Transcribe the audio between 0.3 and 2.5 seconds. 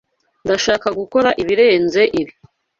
Ndashaka gukora ibirenze ibi.